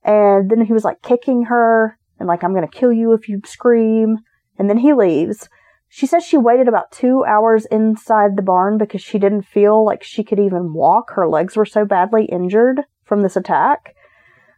[0.03, 3.29] And then he was like kicking her and like, I'm going to kill you if
[3.29, 4.17] you scream.
[4.59, 5.47] And then he leaves.
[5.87, 10.03] She says she waited about two hours inside the barn because she didn't feel like
[10.03, 11.11] she could even walk.
[11.11, 13.95] Her legs were so badly injured from this attack.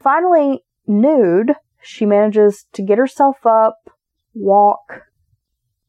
[0.01, 3.91] Finally, nude, she manages to get herself up,
[4.35, 5.01] walk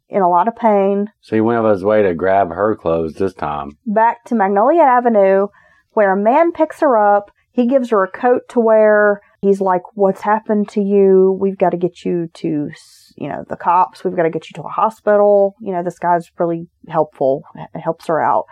[0.09, 2.77] in a lot of pain, So he went out of his way to grab her
[2.77, 3.73] clothes this time.
[3.85, 5.49] back to Magnolia Avenue,
[5.91, 7.31] where a man picks her up.
[7.51, 9.21] He gives her a coat to wear.
[9.41, 11.37] He's like, What's happened to you?
[11.41, 12.71] We've got to get you to,
[13.17, 14.05] you know, the cops.
[14.05, 15.57] We've got to get you to a hospital.
[15.61, 17.43] You know, this guy's really helpful.
[17.75, 18.45] It helps her out.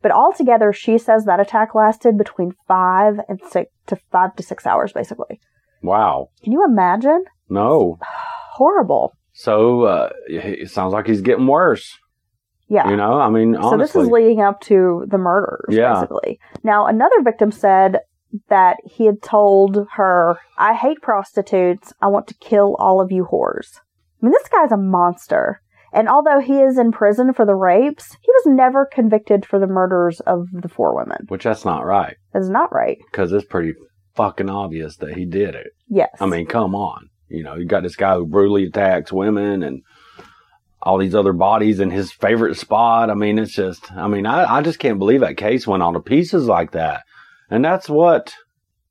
[0.00, 4.66] But altogether, she says that attack lasted between five and six to five to six
[4.66, 5.40] hours, basically.
[5.82, 6.28] Wow.
[6.42, 7.24] Can you imagine?
[7.50, 7.98] No.
[8.52, 9.12] Horrible.
[9.34, 11.98] So uh, it sounds like he's getting worse.
[12.68, 12.88] Yeah.
[12.88, 13.70] You know, I mean, honestly.
[13.70, 15.94] So this is leading up to the murders, Yeah.
[15.94, 16.38] basically.
[16.62, 17.98] Now, another victim said
[18.48, 21.92] that he had told her, I hate prostitutes.
[22.00, 23.76] I want to kill all of you whores.
[24.22, 25.60] I mean, this guy's a monster.
[25.92, 29.66] And although he is in prison for the rapes, he was never convicted for the
[29.66, 31.26] murders of the four women.
[31.28, 32.98] Which that's not right That is not right.
[33.10, 33.74] because it's pretty
[34.14, 35.68] fucking obvious that he did it.
[35.88, 36.10] Yes.
[36.20, 37.10] I mean, come on.
[37.34, 39.82] You know, you got this guy who brutally attacks women and
[40.82, 43.10] all these other bodies in his favorite spot.
[43.10, 45.94] I mean, it's just, I mean, I, I just can't believe that case went all
[45.94, 47.02] to pieces like that.
[47.50, 48.34] And that's what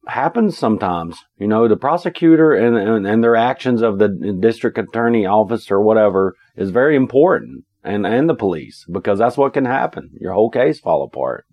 [0.07, 1.17] happens sometimes.
[1.37, 5.81] You know, the prosecutor and, and, and their actions of the district attorney office or
[5.81, 7.65] whatever is very important.
[7.85, 10.11] And, and the police, because that's what can happen.
[10.19, 11.45] Your whole case fall apart.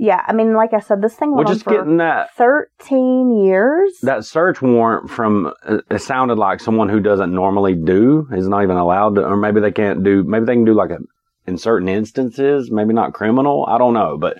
[0.00, 3.98] Yeah, I mean, like I said, this thing We're just for getting that 13 years.
[4.02, 8.62] that search warrant from uh, it sounded like someone who doesn't normally do is not
[8.62, 10.98] even allowed to or maybe they can't do maybe they can do like a
[11.46, 14.38] in certain instances maybe not criminal i don't know but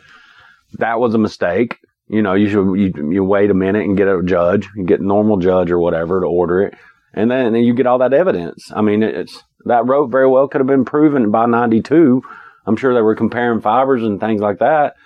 [0.74, 4.06] that was a mistake you know you should you, you wait a minute and get
[4.06, 6.74] a judge you get a normal judge or whatever to order it
[7.12, 8.70] and then and you get all that evidence.
[8.74, 12.22] I mean, it's that rope very well could have been proven by '92.
[12.66, 14.96] I'm sure they were comparing fibers and things like that.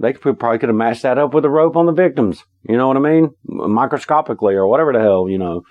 [0.00, 2.44] They could, probably could have matched that up with a rope on the victims.
[2.68, 3.30] You know what I mean?
[3.44, 5.62] Microscopically or whatever the hell, you know,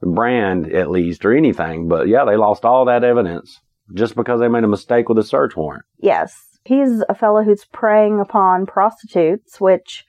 [0.00, 1.88] brand at least or anything.
[1.88, 3.60] But yeah, they lost all that evidence
[3.94, 5.84] just because they made a mistake with a search warrant.
[5.98, 6.36] Yes.
[6.64, 10.04] He's a fellow who's preying upon prostitutes, which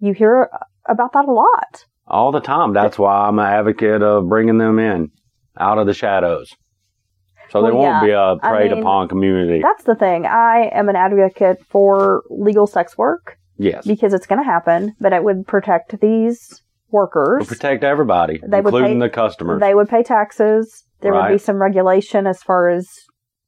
[0.00, 1.84] you hear uh, about that a lot.
[2.06, 2.72] All the time.
[2.72, 5.10] That's why I'm an advocate of bringing them in
[5.58, 6.52] out of the shadows.
[7.50, 8.34] So they Well, won't yeah.
[8.36, 9.60] be a preyed mean, upon community.
[9.62, 10.24] That's the thing.
[10.26, 13.86] I am an advocate for legal sex work Yes.
[13.86, 17.40] because it's going to happen, but it would protect these workers.
[17.40, 19.60] Will protect everybody, They would including pay- the customers.
[19.60, 20.84] They would pay taxes.
[21.00, 22.88] There would be some regulation as far as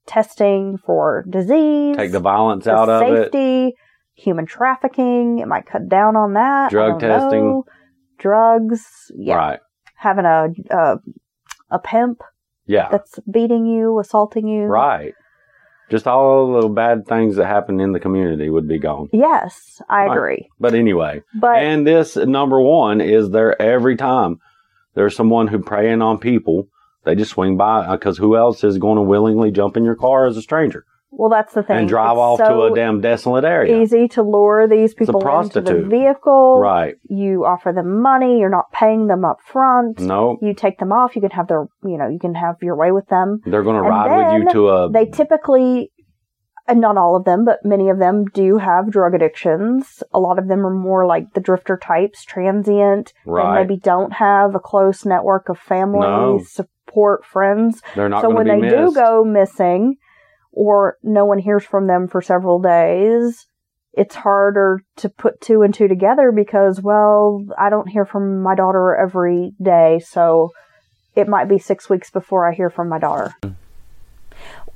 [0.07, 3.25] testing for disease, Take the violence for out of it.
[3.25, 3.75] safety,
[4.15, 5.39] human trafficking.
[5.39, 6.71] It might cut down on that.
[6.71, 7.45] Drug testing.
[7.51, 7.65] know.
[8.19, 8.85] drugs.
[9.17, 9.61] Yeah, Right.
[9.97, 10.97] having a, a
[11.71, 12.19] a pimp
[12.67, 12.89] Yeah.
[12.91, 14.65] that's beating you, assaulting you.
[14.65, 15.15] Right.
[15.91, 19.09] Just all the bad things that happen in the community would be gone.
[19.13, 20.17] Yes, I Right.
[20.17, 20.49] agree.
[20.59, 24.39] But anyway, But and this number one is there every time
[24.95, 26.69] there's someone who preying on people.
[27.05, 29.97] They just swing by uh, because who else is going to willingly jump in your
[29.97, 31.77] car as a stranger well, that's the thing.
[31.77, 33.81] and drive It's off to a damn desolate area?
[33.83, 36.59] Easy to lure these people into the vehicle.
[36.59, 36.95] Right.
[37.09, 38.39] You offer them money.
[38.41, 40.01] You're not paying them up front.
[40.01, 41.15] No, You take them off.
[41.15, 43.41] You can have their, you know, you can have your way with them.
[43.45, 44.91] they're going to ride with you to a.
[44.91, 45.93] They typically,
[46.67, 50.03] and not all of them, but many of them do have drug addictions.
[50.15, 53.13] A lot of them are more like the drifter types, transient.
[53.27, 53.61] Right.
[53.63, 56.41] maybe don't have a close network of family, No.
[56.43, 57.83] support, friends.
[57.95, 59.97] They're not so when they be do go missing,
[60.53, 63.47] or no one hears from them for several days,
[63.95, 68.55] it's harder to put two and two together because, well, I don't hear from my
[68.55, 70.53] daughter every day, so
[71.15, 73.35] it might be six weeks before I hear from my daughter.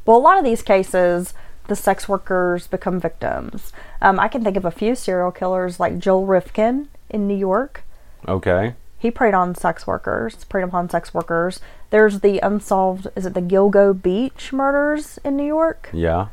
[0.05, 1.35] Well, a lot of these cases,
[1.67, 3.73] the sex workers become victims.
[4.01, 7.85] Um, I can think of a few serial killers like Joel Rifkin in New York.
[8.29, 8.75] okay.
[8.99, 11.61] He preyed on sex workers, preyed upon sex workers.
[11.91, 15.91] There's the unsolved, is it the Gilgo Beach murders in New York?
[15.93, 16.29] Yeah.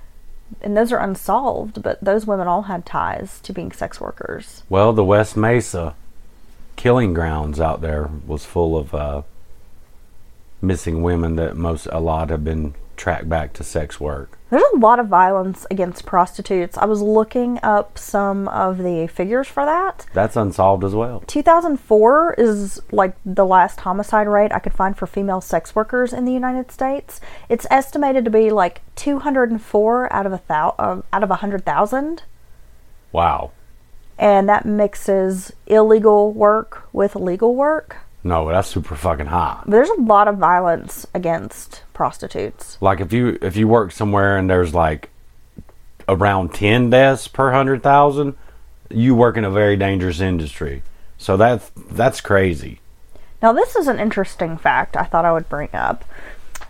[0.61, 4.63] And those are unsolved, but those women all had ties to being sex workers.
[4.69, 5.95] Well, the West Mesa
[6.75, 9.21] killing grounds out there was full of uh,
[10.61, 14.37] missing women that most a lot have been tracked back to sex work.
[14.53, 16.77] There's a lot of violence against prostitutes.
[16.77, 20.05] I was looking up some of the figures for that.
[20.13, 21.23] That's unsolved as well.
[21.25, 26.25] 2004 is like the last homicide rate I could find for female sex workers in
[26.25, 27.19] the United States.
[27.49, 31.65] It's estimated to be like 204 out of a thou- uh, out of a hundred
[31.65, 32.21] thousand,
[33.11, 33.49] Wow.
[34.19, 37.97] and that mixes illegal work with legal work.
[38.23, 39.59] No, that's super fucking high.
[39.65, 42.77] But there's a lot of violence against prostitutes.
[42.81, 45.09] Like if you if you work somewhere and there's like
[46.07, 48.35] around ten deaths per hundred thousand,
[48.89, 50.83] you work in a very dangerous industry.
[51.17, 52.79] So that's that's crazy.
[53.41, 56.05] Now, this is an interesting fact I thought I would bring up.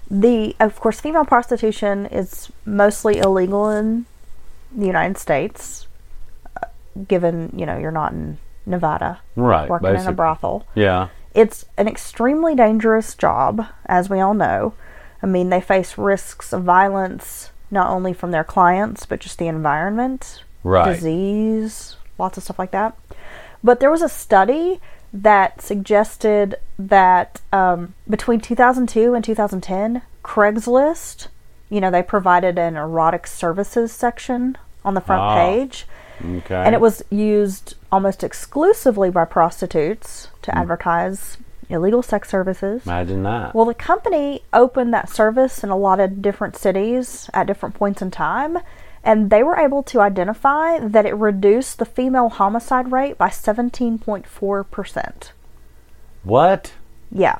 [0.09, 4.05] The, of course, female prostitution is mostly illegal in
[4.75, 5.85] the United States,
[6.57, 6.65] uh,
[7.07, 9.69] given, you know, you're not in Nevada Right.
[9.69, 10.65] working in a brothel.
[10.73, 11.09] Yeah.
[11.33, 14.73] It's an extremely dangerous job, as we all know.
[15.21, 19.47] I mean, they face risks of violence not only from their clients, but just the
[19.47, 20.93] environment, Right.
[20.93, 22.95] disease, lots of stuff like that.
[23.63, 24.79] But there was a study
[25.11, 31.27] that suggested that um, between 2002 and 2010, Craigslist,
[31.69, 35.35] you know, they provided an erotic services section on the front Ah.
[35.35, 35.87] page.
[36.23, 36.55] Okay.
[36.55, 40.57] And it was used almost exclusively by prostitutes to Hmm.
[40.59, 41.37] advertise
[41.69, 42.85] illegal sex services.
[42.85, 43.55] Imagine that.
[43.55, 48.01] Well, the company opened that service in a lot of different cities at different points
[48.01, 48.59] in time,
[49.03, 55.31] and they were able to identify that it reduced the female homicide rate by 17.4%.
[56.23, 56.73] what?
[57.11, 57.37] Yeah.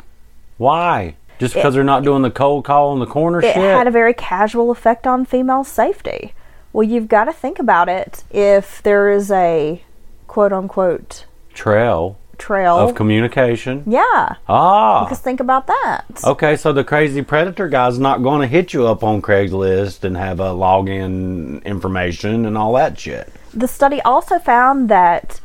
[0.58, 1.16] Why?
[1.40, 3.56] Just because they're not doing the cold call in the corner It shit?
[3.56, 6.34] had a very casual effect on female safety.
[6.74, 8.24] Well, you've got to think about it.
[8.32, 9.84] If there is a
[10.28, 12.78] quote unquote Trail trail.
[12.78, 13.84] of communication.
[13.88, 14.36] yeah.
[14.48, 15.06] Ah.
[15.06, 16.22] Because think about that.
[16.24, 20.18] Okay, so the crazy predator guy's not going to hit you up on Craigslist and
[20.18, 23.32] have a login information and all that shit.
[23.54, 25.40] The study also found that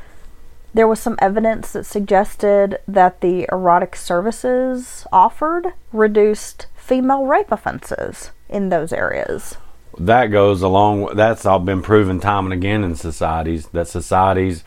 [0.74, 8.30] there was some evidence that suggested that the erotic services offered reduced female rape offenses
[8.48, 9.56] in those areas.
[9.98, 11.16] That goes along.
[11.16, 14.64] That's all been proven time and again in societies that societies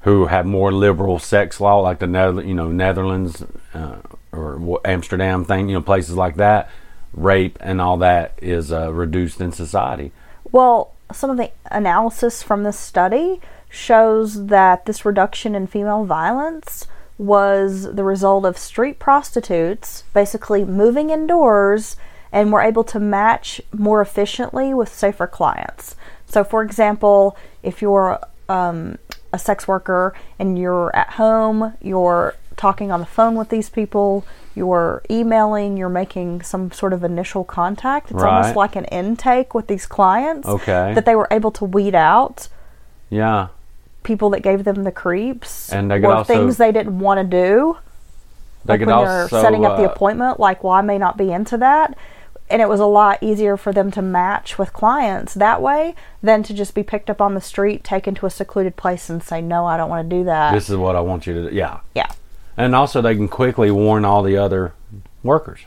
[0.00, 3.96] who have more liberal sex law, like the Nether, you know Netherlands uh,
[4.32, 6.70] or Amsterdam thing, you know, places like that,
[7.12, 10.12] rape and all that is uh, reduced in society.
[10.50, 16.86] Well, some of the analysis from this study shows that this reduction in female violence
[17.18, 21.96] was the result of street prostitutes basically moving indoors
[22.34, 25.94] and we're able to match more efficiently with safer clients.
[26.26, 28.18] So, for example, if you're
[28.48, 28.98] um,
[29.32, 34.26] a sex worker and you're at home, you're talking on the phone with these people,
[34.56, 38.10] you're emailing, you're making some sort of initial contact.
[38.10, 40.48] It's almost like an intake with these clients.
[40.48, 40.92] Okay.
[40.92, 42.48] That they were able to weed out
[43.10, 43.48] Yeah.
[44.02, 47.78] people that gave them the creeps And they or things they didn't want to do.
[48.64, 50.98] They like could when also they're setting up the uh, appointment, like, well, I may
[50.98, 51.96] not be into that.
[52.50, 56.42] And it was a lot easier for them to match with clients that way than
[56.42, 59.40] to just be picked up on the street, taken to a secluded place, and say,
[59.40, 60.52] no, I don't want to do that.
[60.52, 61.56] This is what I want you to do.
[61.56, 61.80] Yeah.
[61.94, 62.12] yeah.
[62.56, 64.74] And also, they can quickly warn all the other
[65.22, 65.60] workers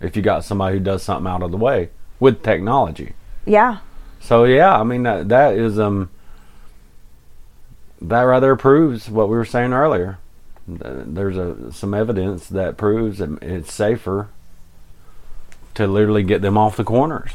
[0.00, 3.14] if you got somebody who does something out of the way with technology.
[3.44, 3.78] Yeah.
[4.20, 6.08] So yeah, I mean that that is um
[8.00, 10.18] that rather proves what we were saying earlier.
[10.66, 14.28] There's a some evidence that proves that it's safer
[15.74, 17.32] to literally get them off the corners.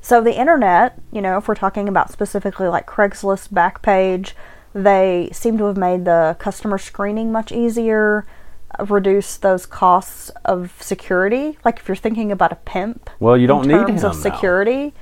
[0.00, 4.32] So the internet, you know, if we're talking about specifically like Craigslist Backpage,
[4.74, 8.26] they seem to have made the customer screening much easier,
[8.88, 11.56] reduce those costs of security.
[11.64, 14.16] Like if you're thinking about a pimp, Well, you don't in need terms him of
[14.16, 14.92] security.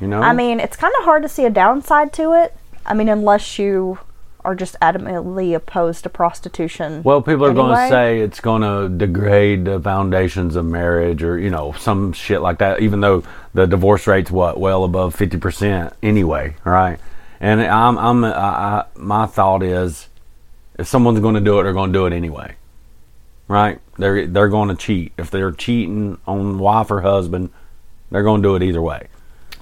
[0.00, 0.20] you know.
[0.20, 2.54] I mean, it's kind of hard to see a downside to it.
[2.84, 3.98] I mean, unless you
[4.44, 7.02] are just adamantly opposed to prostitution.
[7.02, 11.38] Well, people are going to say it's going to degrade the foundations of marriage, or
[11.38, 12.80] you know, some shit like that.
[12.80, 13.22] Even though
[13.54, 16.98] the divorce rate's what well above fifty percent anyway, right?
[17.40, 20.08] And I'm, I'm, I, I, my thought is,
[20.78, 22.54] if someone's going to do it, they're going to do it anyway,
[23.48, 23.80] right?
[23.98, 25.12] They're they're going to cheat.
[25.16, 27.50] If they're cheating on wife or husband,
[28.10, 29.08] they're going to do it either way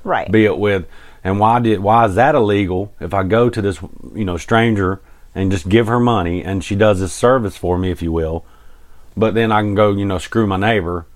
[0.05, 0.31] right.
[0.31, 0.87] be it with
[1.25, 3.81] and why did why is that illegal if i go to this
[4.15, 5.01] you know stranger
[5.35, 8.45] and just give her money and she does this service for me if you will
[9.17, 11.07] but then i can go you know screw my neighbor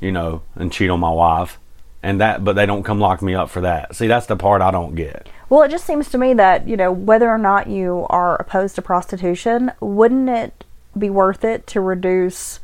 [0.00, 1.58] you know and cheat on my wife
[2.02, 3.94] and that but they don't come lock me up for that.
[3.94, 5.28] See that's the part i don't get.
[5.48, 8.74] Well, it just seems to me that, you know, whether or not you are opposed
[8.76, 10.64] to prostitution, wouldn't it
[10.96, 12.58] be worth it to reduce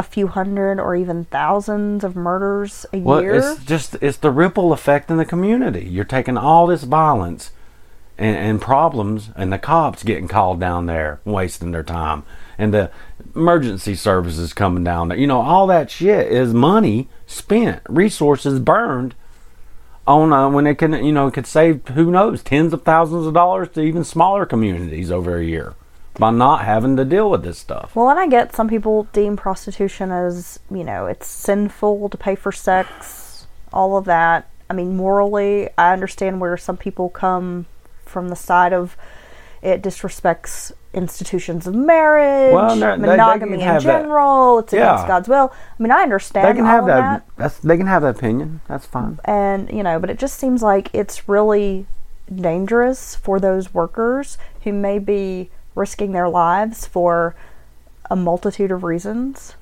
[0.00, 3.34] a few hundred or even thousands of murders a well year?
[3.34, 5.84] it's just it's the ripple effect in the community.
[5.84, 7.52] You're taking all this violence
[8.18, 12.24] and, and problems and the cops getting called down there wasting their time.
[12.56, 12.90] And the
[13.34, 15.18] emergency services coming down there.
[15.18, 19.14] You know all that shit is money spent resources burned
[20.06, 23.26] on uh, when it can you know it could save who knows tens of thousands
[23.26, 25.74] of dollars to even smaller communities over a year
[26.20, 29.36] by not having to deal with this stuff Well, and I get some people deem
[29.36, 34.46] prostitution as, you know, it's sinful to pay for sex, all of that.
[34.68, 37.66] I mean, morally, I understand where some people come
[38.04, 38.96] from the side of
[39.62, 44.00] it disrespects institutions of marriage, Well, they- they monogamy in have that.
[44.02, 44.92] general, it's Yeah.
[44.94, 45.52] against God's will.
[45.78, 47.22] I mean, I understand they can all have of that, that.
[47.36, 50.62] that's they can have that opinion that's fine And, you know, but it just seems
[50.62, 51.86] like it's really
[52.34, 55.50] dangerous for those workers who may be
[55.80, 57.34] risking their lives for
[58.10, 59.54] a multitude of reasons.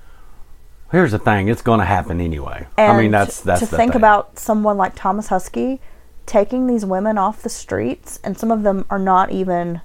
[0.90, 3.92] here's the thing it's going to happen anyway And i mean that's that's to think
[3.92, 4.00] thing.
[4.00, 5.78] about someone like Thomas Huskey
[6.26, 9.80] taking these women off the streets, and some of them are not even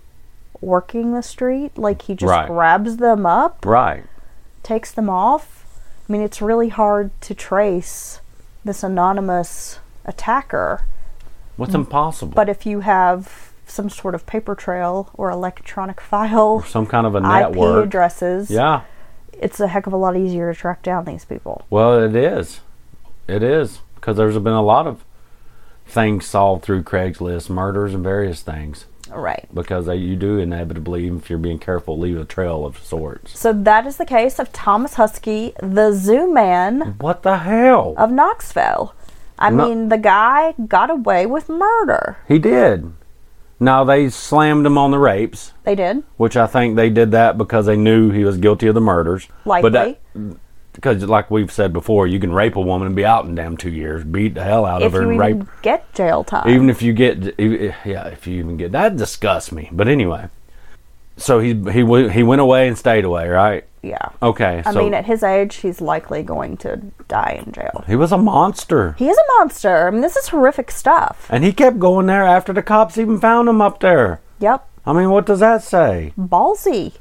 [0.60, 1.78] working the street.
[1.78, 2.48] Like he just Right.
[2.48, 4.04] grabs them up, right
[4.64, 5.66] takes them off.
[6.08, 8.20] I mean, it's really hard to trace
[8.66, 10.82] this anonymous attacker.
[11.58, 13.43] what's impossible But if you have
[13.74, 18.50] some sort of paper trail or electronic file, some kind of a network IP addresses,
[18.50, 18.82] yeah
[19.34, 21.66] it's a heck of a lot easier to track down these people.
[21.72, 22.62] Well, it is.
[23.28, 25.04] It is because there's been a lot of
[25.86, 28.86] things solved through Craigslist, murders and various things.
[29.10, 29.48] Right.
[29.54, 33.38] Because you do inevitably, if you're being careful, leave a trail of sorts.
[33.38, 37.96] So that is the case of Thomas Huskey, the zoo man What the hell?
[37.98, 38.94] of Knoxville.
[39.40, 42.18] I No- mean, the guy got away with murder.
[42.28, 42.94] He did.
[43.64, 46.04] Now they slammed him on the rapes, They did.
[46.18, 49.28] which I think they did that because they knew he was guilty of the murders.
[49.46, 49.70] Likely.
[49.70, 49.74] But
[50.14, 50.38] that,
[50.74, 53.56] because, like we've said before, you can rape a woman and be out in damn
[53.58, 56.24] two years, beat the hell out if of her, you and even rape get jail
[56.24, 56.50] time.
[56.50, 60.28] even if you get yeah if you even get that disgusts me but anyway
[61.16, 64.10] so he he w- he went away and stayed away right yeah.
[64.22, 66.78] okay I so mean, at his age, he's likely going to
[67.08, 67.84] die in jail.
[67.86, 69.88] he was a monster He is a monster.
[69.88, 71.28] I mean, this is horrific stuff.
[71.30, 74.68] and he kept going there after the cops even found him up there Yep.
[74.86, 76.94] i mean what does that say Ballsy.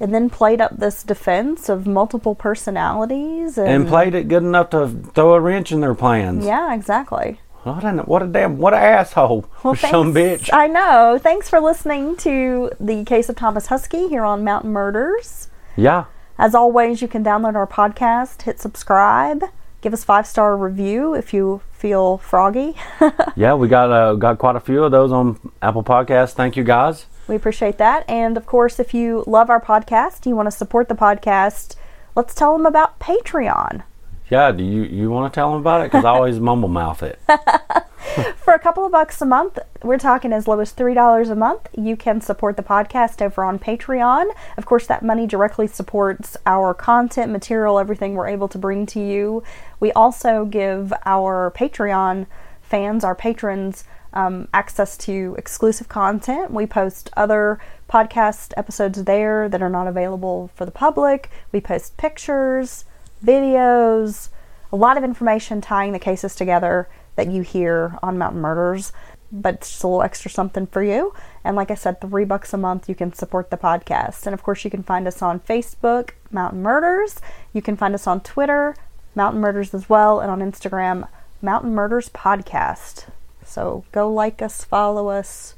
[0.00, 4.70] and then played up this defense of multiple personalities and, And played it good enough
[4.70, 6.44] to throw a wrench in their plans.
[6.44, 7.40] Yeah, exactly.
[7.64, 9.44] What a, what a damn, what a asshole.
[9.64, 10.52] Well, Some thanks- bitch.
[10.54, 11.18] I know.
[11.20, 15.47] Thanks for listening to the case of Thomas Huskey here on Mountain Murders.
[15.78, 16.04] Yeah.
[16.38, 19.44] As always, you can download our podcast, hit subscribe,
[19.80, 22.74] give us five star review if you feel froggy.
[23.36, 26.32] Yeah, we got uh, got quite a few of those on Apple Podcasts.
[26.32, 27.06] Thank you guys.
[27.28, 28.04] we appreciate that.
[28.10, 31.76] And of course, if you love our podcast, you want to support the podcast,
[32.16, 33.82] let's tell them about Patreon.
[34.28, 35.84] Yeah, do you you want to tell them about it?
[35.84, 37.20] Because I always mumble mouth it.
[38.36, 41.68] For a couple of bucks a month, we're talking as low as $3 a month.
[41.76, 44.30] You can support the podcast over on Patreon.
[44.56, 49.00] Of course, that money directly supports our content, material, everything we're able to bring to
[49.00, 49.42] you.
[49.78, 52.26] We also give our Patreon
[52.62, 56.50] fans, our patrons, um, access to exclusive content.
[56.50, 61.30] We post other podcast episodes there that are not available for the public.
[61.52, 62.84] We post pictures,
[63.24, 64.30] videos,
[64.72, 66.88] a lot of information tying the cases together
[67.18, 68.92] that you hear on Mountain Murders,
[69.32, 71.12] but it's just a little extra something for you.
[71.42, 74.24] And like I said, three bucks a month, you can support the podcast.
[74.24, 77.20] And of course, you can find us on Facebook, Mountain Murders.
[77.52, 78.76] You can find us on Twitter,
[79.16, 81.08] Mountain Murders as well, and on Instagram,
[81.42, 83.06] Mountain Murders Podcast.
[83.44, 85.56] So go like us, follow us.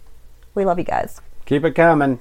[0.55, 1.21] We love you guys.
[1.45, 2.09] Keep it coming.